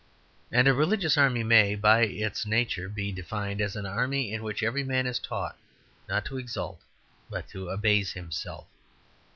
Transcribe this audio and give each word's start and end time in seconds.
And 0.51 0.67
a 0.67 0.73
religious 0.73 1.15
army 1.15 1.43
may, 1.43 1.75
by 1.75 2.01
its 2.05 2.43
nature, 2.47 2.89
be 2.89 3.11
defined 3.11 3.61
as 3.61 3.75
an 3.75 3.85
army 3.85 4.33
in 4.33 4.41
which 4.41 4.63
every 4.63 4.83
man 4.83 5.05
is 5.05 5.19
taught 5.19 5.55
not 6.09 6.25
to 6.25 6.39
exalt 6.39 6.81
but 7.29 7.47
to 7.49 7.69
abase 7.69 8.13
himself. 8.13 8.65